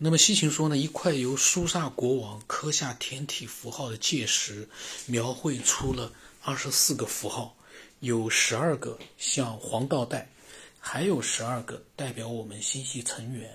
[0.00, 4.68] 那么西秦说呢，一块由苏萨国王刻下天体符号的界石，
[5.06, 7.56] 描绘出了二十四个符号，
[7.98, 10.30] 有十二个像黄道带，
[10.78, 13.52] 还有十二个代表我们星系成员。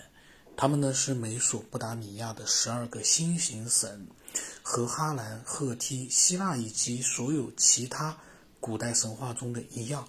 [0.57, 4.05] 他们呢是美索不达米亚的十二个星形神，
[4.61, 8.17] 和哈兰、赫梯、希腊以及所有其他
[8.59, 10.05] 古代神话中的一样。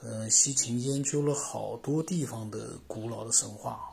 [0.00, 3.90] 呃，西秦研究了好多地方的古老的神话。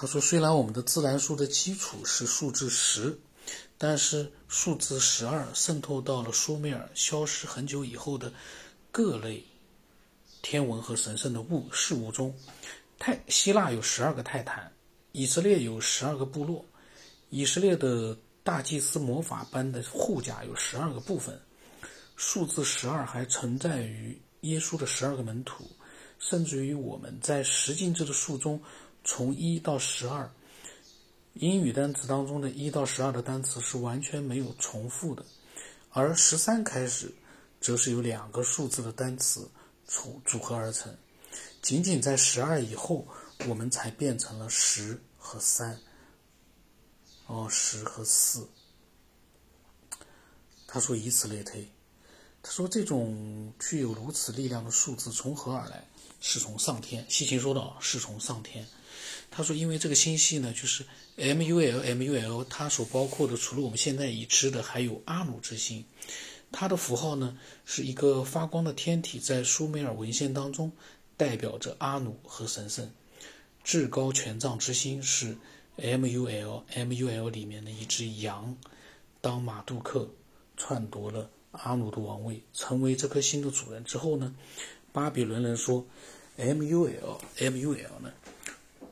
[0.00, 3.18] 他说：“虽然我们的自然数的基础是数字十，
[3.76, 8.32] 但是数字十二渗透到了苏美尔消失很久以后的
[8.92, 9.44] 各类
[10.40, 12.32] 天文和神圣的物事物中。
[12.96, 14.70] 泰希腊有十二个泰坦，
[15.10, 16.64] 以色列有十二个部落，
[17.30, 21.36] 以色列的大祭司魔法般的护甲有十二个部分。
[22.14, 25.68] 数字十二还存在于耶稣的十二个门徒，
[26.20, 28.62] 甚至于我们在十进制的数中。”
[29.10, 30.30] 从一到十二，
[31.32, 35.24] 英语单词当中的一到十二的单词是完全没有重复的，
[35.88, 37.10] 而十三开始，
[37.58, 39.50] 则是由两个数字的单词
[39.86, 40.94] 组组合而成。
[41.62, 43.08] 仅仅在十二以后，
[43.48, 45.80] 我们才变成了十和三，
[47.28, 48.46] 哦，十和四。
[50.66, 51.66] 他说以此类推，
[52.42, 55.82] 他说这种具有如此力量的数字从何而来？
[56.20, 57.06] 是从上天。
[57.08, 58.68] 西秦说道：“是从上天。”
[59.30, 60.84] 他说：“因为这个星系呢，就是
[61.16, 65.84] M U L M U L，它所包括的，除了我们现在已知的，还有阿努之星。
[66.50, 70.72] 它的符号呢，是一个发光的天体，在苏美尔文献当中
[71.16, 72.90] 代表着阿努和神圣。
[73.62, 75.36] 至高权杖之星是
[75.76, 78.56] M U L M U L 里面的一只羊。
[79.20, 80.08] 当马杜克
[80.56, 84.34] 篡夺了阿努的王位，成为这颗星的主人之后呢，
[84.90, 85.86] 巴比伦人说
[86.36, 88.10] M U L M U L 呢。”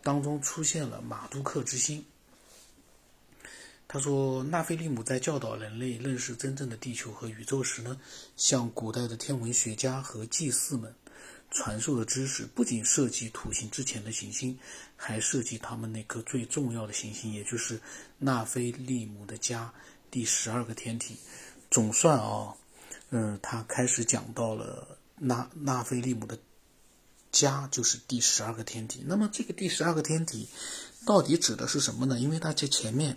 [0.07, 2.05] 当中出现了马杜克之星。
[3.89, 8.01] 他说，纳菲利姆在教导人类认识真正的地球和宇宙时呢，
[8.37, 10.95] 向古代的天文学家和祭祀们
[11.51, 14.57] 传授的知识，不仅涉及土星之前的行星，
[14.95, 17.81] 还涉及他们那颗最重要的行星，也就是
[18.17, 19.75] 纳菲利姆的家
[20.09, 21.17] 第十二个天体。
[21.69, 22.55] 总算啊，
[23.11, 26.39] 嗯，他开始讲到了纳纳菲利姆的。
[27.37, 30.49] 家就是第十二个天体，那么这个第十二个天体
[31.05, 32.19] 到底指的是什么呢？
[32.19, 33.15] 因为他在前面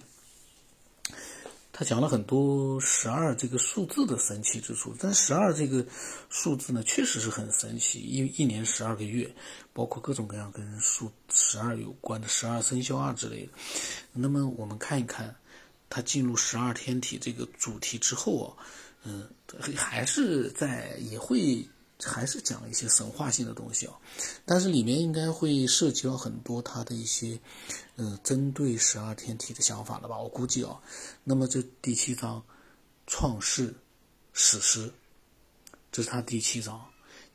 [1.71, 5.85] 他讲了很多十二这个数字的神奇之处，但十二这个
[6.29, 9.33] 数字呢，确实是很神奇，因为一年十二个月，
[9.71, 13.53] 包括各种各样跟数十二有关的十二生肖啊之类的。
[14.11, 15.33] 那么我们看一看，
[15.89, 18.47] 他进入十二天体这个主题之后啊，
[19.05, 19.29] 嗯，
[19.77, 21.65] 还是在也会。
[22.01, 23.99] 还是讲一些神话性的东西啊，
[24.45, 27.39] 但是里面应该会涉及到很多他的一些，
[27.97, 30.17] 呃，针对十二天体的想法了吧？
[30.17, 30.79] 我估计啊，
[31.25, 32.41] 那么这第七章，
[33.05, 33.75] 创世
[34.31, 34.93] 史诗，
[35.91, 36.85] 这是他第七章，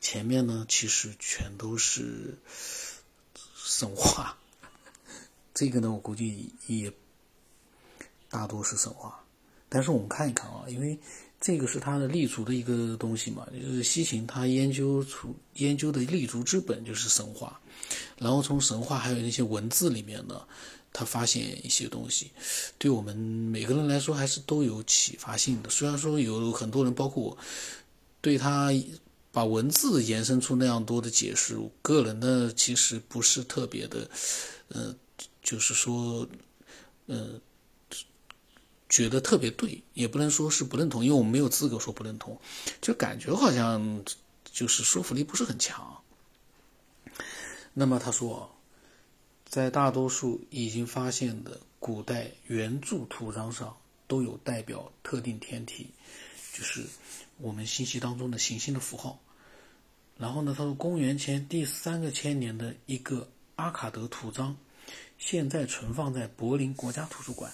[0.01, 2.39] 前面呢其实全都是
[3.55, 4.35] 神话，
[5.53, 6.91] 这个呢我估计也
[8.29, 9.23] 大多是神话，
[9.69, 10.99] 但是我们看一看啊，因为。
[11.39, 17.59] 这个是他的立足的一个东西嘛，就是西秦他研究出研究的立足之本就是神话，
[18.17, 20.41] 然后从神话还有那些文字里面呢，
[20.91, 22.31] 他发现一些东西，
[22.79, 25.69] 对我们每个人来说还是都有启发性的。
[25.69, 27.37] 虽然说有很多人，包括我，
[28.21, 28.71] 对他
[29.31, 34.09] 把文字延伸出那样多的解释，个人呢其实不是特别的，
[34.69, 34.95] 呃，
[35.43, 36.27] 就是说，
[37.05, 37.39] 呃。
[38.87, 42.39] 觉得特别对，也不能说是不认同，因为我们没有资格说不认同，
[42.81, 44.03] 就感觉好像
[44.43, 46.01] 就是说服力不是很强。
[47.73, 48.55] 那么他说，
[49.43, 53.75] 在大多数已经发现的古代原著图章上，
[54.07, 55.89] 都有代表特定天体，
[56.53, 56.85] 就是
[57.37, 59.19] 我们信息当中的行星的符号。
[60.17, 64.55] 然后呢，他说，公元前第三个千年的一个阿卡德图章，
[65.17, 67.51] 现在存放在柏林国家图书馆。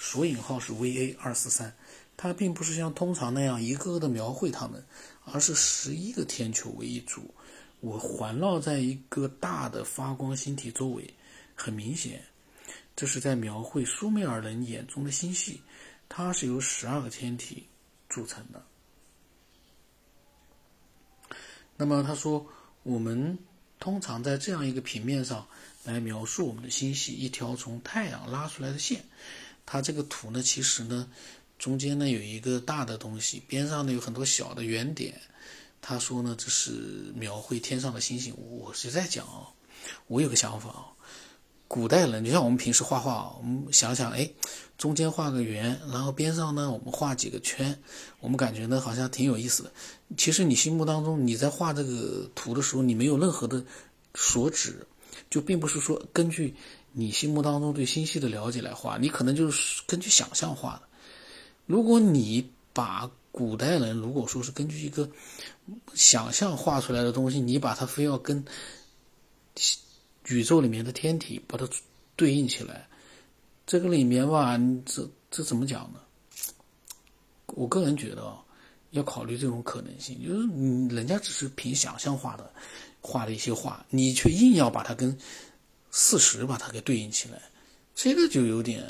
[0.00, 1.76] 索引号是 VA 二四三，
[2.16, 4.82] 它并不是像通常那样一个个的描绘它们，
[5.24, 7.34] 而是十一个天球为一组，
[7.80, 11.12] 我环绕在一个大的发光星体周围。
[11.56, 12.22] 很明显，
[12.94, 15.60] 这是在描绘苏美尔人眼中的星系，
[16.08, 17.66] 它是由十二个天体
[18.08, 18.64] 组成的。
[21.76, 22.46] 那么他说，
[22.84, 23.36] 我们
[23.80, 25.48] 通常在这样一个平面上
[25.82, 29.04] 来描述我们的星系，一条从太阳拉出来的线。
[29.70, 31.06] 它这个图呢，其实呢，
[31.58, 35.20] 中间呢有一个大的东西，边上呢有很多小的圆点。
[35.82, 36.70] 他说呢，这是
[37.14, 38.34] 描绘天上的星星。
[38.38, 39.52] 我是在讲啊，
[40.06, 40.86] 我有个想法啊，
[41.68, 44.30] 古代人，就像我们平时画画啊，我们想想，哎，
[44.78, 47.78] 中间画个圆，然后边上呢，我们画几个圈，
[48.20, 49.72] 我们感觉呢好像挺有意思的。
[50.16, 53.62] 其实你心目当中你在画这个图的时候，你没有任何的
[54.14, 54.86] 所指，
[55.28, 56.56] 就并不是说根据
[56.92, 60.82] 你心目当中对星系的了解来画，你可能就是根据想象画的。
[61.66, 65.08] 如果你把古代人如果说是根据一个
[65.94, 68.44] 想象画出来的东西，你把它非要跟
[70.26, 71.68] 宇宙里面的天体把它
[72.16, 72.88] 对应起来，
[73.66, 76.00] 这个里面吧，这这怎么讲呢？
[77.46, 78.42] 我个人觉得啊，
[78.90, 82.50] 要考虑这种可能性，就是你人家只是凭想象画的
[83.00, 85.16] 画的一些画，你却硬要把它跟
[85.90, 87.40] 事实把它给对应起来，
[87.94, 88.84] 这个就有点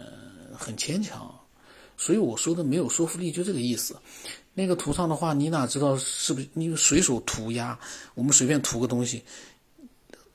[0.56, 1.34] 很牵强。
[1.96, 3.96] 所以我说的没有说服力，就这个意思。
[4.54, 7.78] 那个图上的话，你哪知道是不是你随手涂鸦？
[8.14, 9.24] 我们随便涂个东西，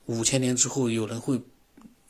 [0.06, 1.42] 五千年之后有人会，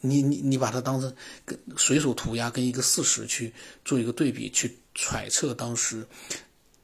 [0.01, 1.15] 你你你把它当成
[1.45, 3.53] 跟随手涂鸦，跟一个事实去
[3.85, 6.05] 做一个对比，去揣测当时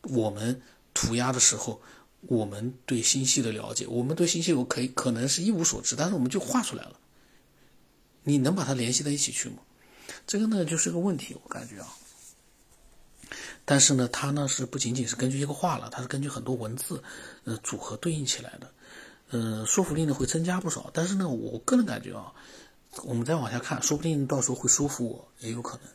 [0.04, 0.62] 我们
[0.94, 1.82] 涂鸦的时候，
[2.22, 7.00] 我们对星系的了解，我们对星系我可以可能是一无所知，但是我们就画出来了。
[8.30, 9.58] 你能把它联系在一起去吗？
[10.28, 11.88] 这个呢就是个问题，我感觉啊。
[13.66, 17.04] 但是呢，它呢是不仅仅是根据一个画了，它是根据很多文字，
[17.44, 18.74] 呃，组合对应起来的，
[19.30, 20.90] 呃，说服力呢会增加不少。
[20.94, 22.34] 但是呢，我个人感觉啊，
[23.04, 25.86] 我们再往下看，说不定到时候会说服我，也有可能。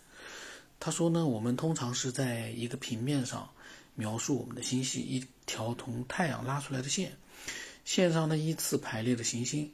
[0.78, 3.50] 他说呢，我们通常是在一个平面上
[3.94, 7.16] 描述我们的星系，一条从太阳拉出来的线，
[7.84, 9.72] 线上呢依次排列的行星。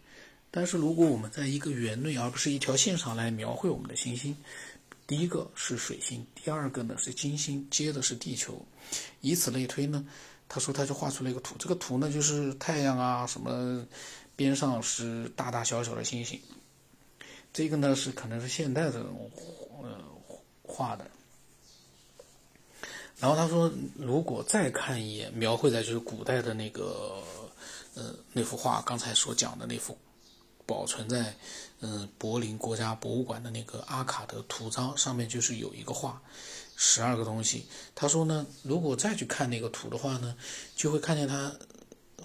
[0.50, 4.36] 但是如果我们在一个圆内，而不是一条线上来描绘我们的行星。
[5.06, 8.64] 第一个是水星，第二个呢是金星，接的是地球，
[9.20, 10.06] 以此类推呢。
[10.48, 13.86] 他说他就画出了一个图，这个图呢就是太阳啊什么，
[14.34, 16.40] 边上是大大小小的星星。
[17.52, 19.04] 这个呢是可能是现代的
[19.82, 19.98] 呃
[20.62, 21.08] 画的。
[23.18, 27.22] 然后他说，如果再看一眼描绘在就是古代的那个
[27.94, 29.96] 呃那幅画，刚才所讲的那幅。
[30.66, 31.34] 保存在
[31.80, 36.20] 嗯柏林国家博物馆的那个阿卡德图章上面，就是有一个画，
[36.76, 37.66] 十二个东西。
[37.94, 40.36] 他说呢，如果再去看那个图的话呢，
[40.76, 41.52] 就会看见它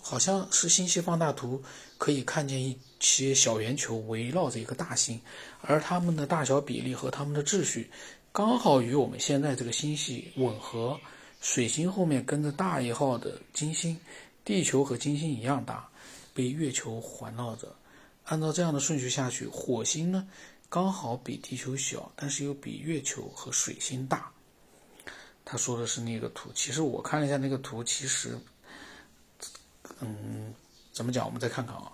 [0.02, 1.64] 好像是星系放大图，
[1.98, 5.20] 可以看见一些小圆球围绕着一个大星，
[5.62, 7.90] 而它们的大小比例和它们的秩序
[8.32, 11.00] 刚好与我们现在这个星系吻合。
[11.42, 14.00] 水星后面跟着大一号的金星，
[14.44, 15.88] 地球和金星一样大，
[16.34, 17.76] 被月球环绕着。
[18.26, 20.28] 按照这样的顺序下去，火星呢
[20.70, 24.32] 刚好比地球小，但是又比月球和水星大。
[25.46, 28.36] 他说的是那个图，其实我看了一下那个图，其实，
[30.00, 30.52] 嗯，
[30.92, 31.24] 怎么讲？
[31.24, 31.92] 我们再看看啊。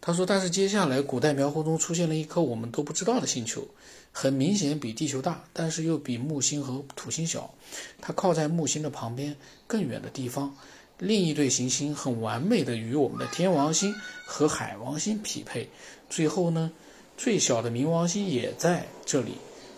[0.00, 3.68] 他说，但是接下来古代描绘中出现了一颗我们都不知道的星球，
[4.12, 7.52] 很明显比地球大，但是又比木星和土星小。
[8.00, 9.36] 它靠在木星的旁边
[9.66, 10.56] 更远的地方。
[10.98, 13.94] 另一对行星很完美的与我们的天王星
[14.24, 15.68] 和海王星匹配。
[16.08, 16.72] 最后呢，
[17.16, 19.34] 最小的冥王星也在这里，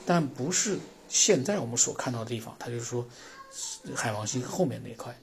[0.06, 0.78] 但不是
[1.08, 2.54] 现在我们所看到的地方。
[2.58, 3.04] 他就是说，
[3.96, 5.18] 海王星后面那块，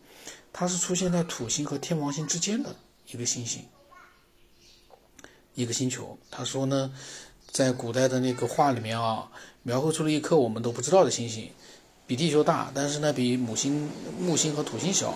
[0.52, 2.76] 它是出现在土星和天王星之间的
[3.12, 3.64] 一个星星，
[5.54, 6.18] 一个星球。
[6.30, 6.92] 他说呢，
[7.52, 9.32] 在古代的那个画里面啊，
[9.64, 11.50] 描绘出了一颗我们都不知道的星星，
[12.06, 15.14] 比地球大，但是呢，比母星、木星和土星小。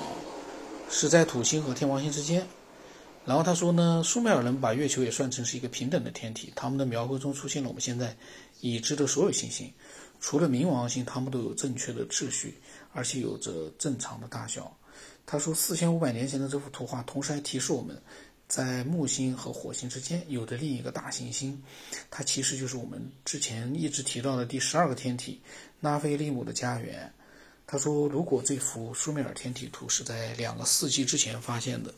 [0.89, 2.45] 是在土星和天王星之间，
[3.23, 8.17] 然后他说呢，苏美尔人把月球也算成是一个平等的天体，他们的描绘中出现了我们现在
[8.59, 9.71] 已知的所有行星，
[10.19, 12.55] 除了冥王星，他们都有正确的秩序，
[12.91, 14.75] 而且有着正常的大小。
[15.27, 17.95] 他说，四千五百年前的这幅图画，同时还提示我们，
[18.47, 21.61] 在木星和火星之间有着另一个大行星，
[22.09, 25.39] 它其实就是我们之前一直提到的第十二个天体——
[25.81, 27.13] 拉菲利姆的家园。
[27.71, 31.93] 他说：“如果这幅苏美尔天体图是在两个世纪之前发现的，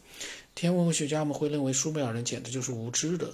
[0.54, 3.34] 天文学家们会认为苏美尔人简直就是无知的，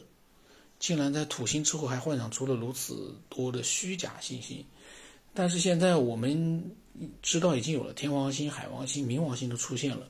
[0.79, 4.67] 竟然在土星之后还幻想出了如此多的虚假信息。
[5.33, 6.75] 但是现在我们
[7.23, 10.07] 知道已经有了天王星、海王星、冥王星的出现了，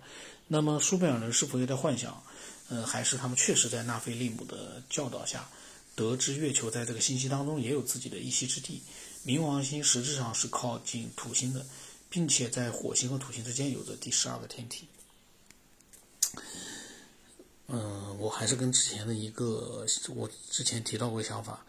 [0.50, 2.22] 那么苏美尔人是否也在幻想？
[2.68, 5.48] 嗯，还是他们确实在纳菲利姆的教导下，
[5.96, 8.82] 得知月球在这个星系当中也有自己的一席之地？
[9.26, 11.66] 冥王星实质上是靠近土星的。”
[12.10, 14.88] 并且在火星和土星之间有着第十二个天体。
[17.68, 19.86] 嗯，我还是跟之前的一个
[20.16, 21.66] 我之前提到过想法：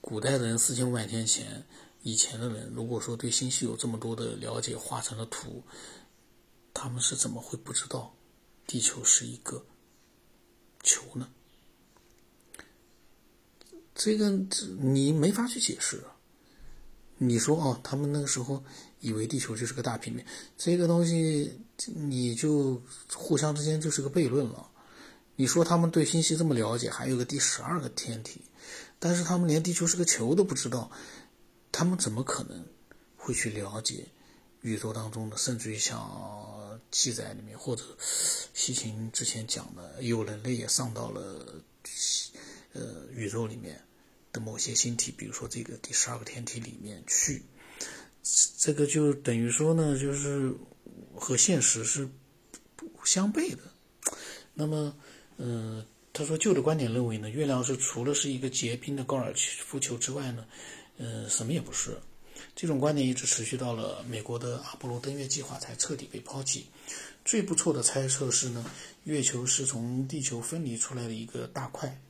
[0.00, 1.66] 古代的人四千五百年前
[2.02, 5.62] 以前的人，如果说对星系有这么多的了解，画成了图，
[6.72, 8.14] 他们是怎么会不知道
[8.66, 9.66] 地球是一个
[10.84, 11.28] 球呢？
[13.92, 14.30] 这个
[14.78, 16.04] 你没法去解释。
[17.22, 18.64] 你说哦，他们那个时候
[19.00, 20.24] 以为地球就是个大平面，
[20.56, 22.80] 这个东西你就
[23.14, 24.66] 互相之间就是个悖论了。
[25.36, 28.40] 你说他们对星系这么了解，还有个第十二个天体，
[28.98, 30.90] 但是他们连地球是个球都不知道，
[31.70, 32.64] 他们怎么可能
[33.18, 34.06] 会去了解
[34.62, 37.84] 宇宙当中的，甚至于像记载里面或者
[38.54, 41.54] 西秦之前讲的，有人类也上到了
[42.72, 43.78] 呃宇宙里面。
[44.32, 47.42] 的某些星体，比如说这个第十二个天体里面去，
[48.58, 50.52] 这个就等于说呢，就是
[51.14, 52.08] 和现实是
[52.76, 53.62] 不相悖的。
[54.54, 54.94] 那么，
[55.38, 59.34] 嗯，他说旧的观点认为呢，月亮是除了是一个结冰的高尔
[59.64, 60.46] 夫球之外呢，
[60.98, 61.98] 嗯，什么也不是。
[62.54, 66.66] 这种观点一直持续到了美国的阿波罗登月计划才彻底被抛弃。
[67.24, 68.64] 最不错的猜测是呢，
[69.04, 72.00] 月球是从地球分离出来的一个大块。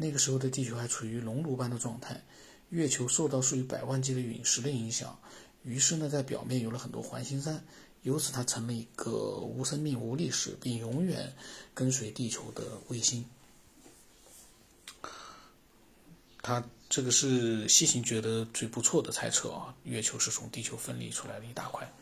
[0.00, 2.24] 那个时候的地球还处于熔炉般的状态，
[2.70, 5.20] 月球受到数以百万计的陨石的影响，
[5.62, 7.62] 于是呢，在表面有了很多环形山，
[8.00, 11.34] 由此它成了一个无生命、无历史，并永远
[11.74, 13.26] 跟随地球的卫星。
[16.40, 21.92] 他这个是西行觉得最不错的猜测啊，月球是从地球分离出来的一大块。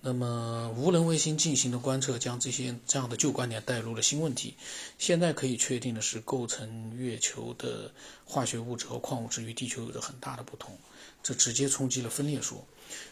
[0.00, 4.54] 那么，无人卫星进行的观测，将这些这样的旧观点带入了新问题。
[4.96, 7.90] 现在可以确定的是，构成月球的
[8.24, 10.78] 化学物质和矿物质与地球有着很大的不同，
[11.22, 12.64] 这直接冲击了分裂说。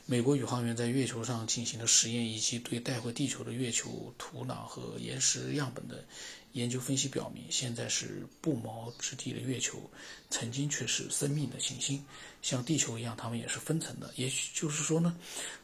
[0.04, 6.04] 美国宇航员在月球上进行的实验，以及对带回地球的月球土壤和岩石样本的
[6.52, 9.78] 研究分析表明，现在是不毛之地的月球，
[10.30, 12.04] 曾经却是生命的行星，
[12.42, 14.12] 像地球一样，它们也是分层的。
[14.16, 15.16] 也许就是说呢。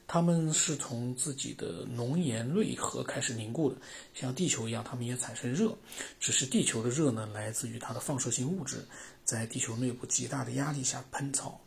[0.08, 3.76] 它们是从自己的熔岩内核开始凝固的，
[4.12, 5.74] 像地球一样，它们也产生热，
[6.20, 8.86] 只是地球的热呢来自于它的放射性物质
[9.24, 11.58] 在地球内部极大的压力下喷潮，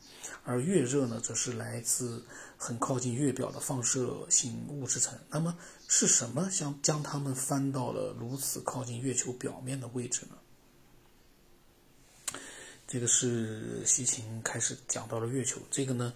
[0.44, 2.24] 而月热呢则是来自
[2.58, 5.18] 很靠近月表的放射性物质层。
[5.30, 10.38] 那么是什么将将它们翻到了如此靠近月球表面的位置呢？
[12.88, 16.14] 这个是西秦开始讲到了月球，这个呢，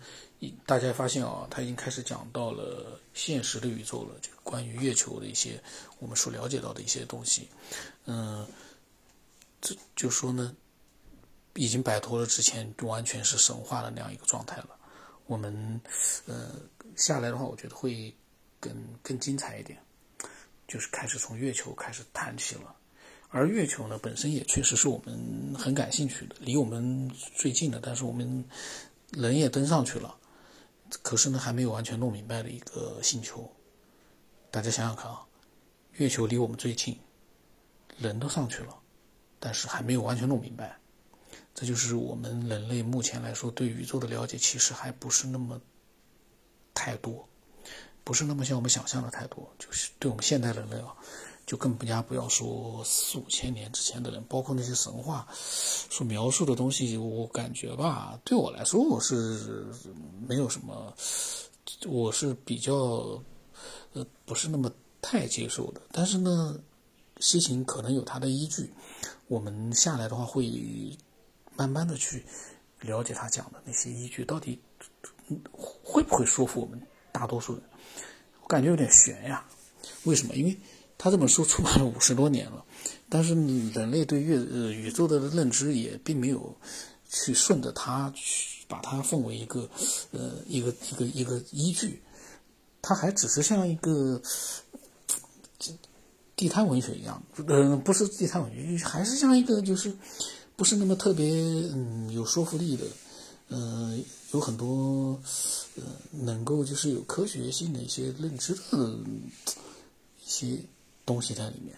[0.67, 5.61] 大家发现啊，他已经开始讲到了现实的宇宙了，就关于月球的一些
[5.97, 7.49] 我们所了解到的一些东西，
[8.05, 8.47] 嗯，
[9.59, 10.55] 这就说呢，
[11.55, 14.69] 已经摆脱了之前完全是神话的那样一个状态了。
[15.25, 15.81] 我们
[16.25, 16.55] 呃
[16.95, 18.13] 下来的话，我觉得会
[18.59, 19.77] 更更精彩一点，
[20.67, 22.75] 就是开始从月球开始谈起了。
[23.29, 28.43] 而月球呢，本身也确实是我们很感兴趣的，离我们最近的，但是我们
[29.11, 30.17] 人也登上去了，
[31.03, 33.47] 可是呢，还没有完全弄明白的一个星球。
[34.49, 35.21] 大家想想看啊，
[35.97, 36.99] 月球离我们最近，
[37.99, 38.75] 人都上去了，
[39.39, 40.78] 但是还没有完全弄明白。
[41.59, 45.59] 这就是我们人类目前来说对宇宙的了解，其实还不是那么
[46.73, 47.27] 太多，
[48.05, 49.53] 不是那么像我们想象的太多。
[49.59, 50.95] 就是对我们现代人类啊。
[51.45, 59.65] 就更加不要说四五千年之前的人，包括那些神话所描述的东西，我感觉吧，对我来说我是
[60.27, 60.93] 没有什么，
[61.87, 63.19] 我是比较
[63.93, 65.81] 呃不是那么太接受的。
[65.91, 66.55] 但是呢，
[67.17, 68.71] 西秦可能有它的依据，
[69.27, 70.45] 我们下来的话会
[71.59, 72.25] 慢慢的去
[72.79, 74.57] 了解他讲的那些依据到底
[75.51, 77.61] 会不会说服我们大多数人。
[78.41, 79.45] 我感觉有点悬呀，
[80.05, 80.33] 为什么？
[80.33, 80.57] 因为。
[81.01, 82.61] 他这本书出版了五十多年了，
[83.07, 83.33] 但是
[83.71, 84.35] 人类对月
[84.73, 86.53] 宇宙的认知也并没有
[87.09, 89.69] 去顺着它去把它奉为一个
[90.11, 92.03] 呃一个一个一个依据，
[92.81, 94.21] 它还只是像一个
[96.35, 99.95] 地摊文学一样，嗯，不是地摊文学，还是像一个就是
[100.59, 101.31] 不是那么特别
[101.73, 102.83] 嗯有说服力的，
[103.47, 105.17] 嗯，有很多
[105.77, 108.61] 呃能够就是有科学性的一些认知的
[110.21, 110.59] 一些。
[111.05, 111.75] 东西在里面，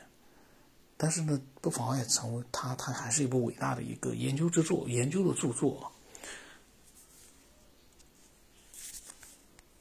[0.97, 5.89] 但是呢，不妨碍成为他，他还是一部伟大的一个研究之作，研究的著作。